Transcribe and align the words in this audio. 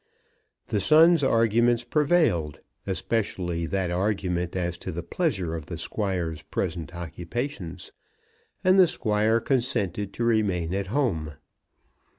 The 0.65 0.79
son's 0.79 1.23
arguments 1.23 1.83
prevailed, 1.83 2.59
especially 2.87 3.67
that 3.67 3.91
argument 3.91 4.55
as 4.55 4.79
to 4.79 4.91
the 4.91 5.03
pleasure 5.03 5.53
of 5.53 5.67
the 5.67 5.77
Squire's 5.77 6.41
present 6.41 6.95
occupations, 6.95 7.91
and 8.63 8.79
the 8.79 8.87
Squire 8.87 9.39
consented 9.39 10.11
to 10.13 10.23
remain 10.23 10.73
at 10.73 10.87
home. 10.87 11.33